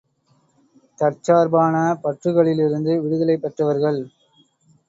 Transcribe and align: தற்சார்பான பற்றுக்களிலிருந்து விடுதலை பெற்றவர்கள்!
தற்சார்பான 0.99 1.75
பற்றுக்களிலிருந்து 2.03 2.95
விடுதலை 3.03 3.37
பெற்றவர்கள்! 3.37 4.01